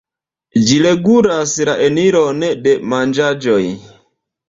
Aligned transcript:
Ĝi 0.69 0.77
regulas 0.85 1.53
la 1.71 1.77
eniron 1.91 2.43
de 2.67 2.77
manĝaĵoj. 2.97 3.65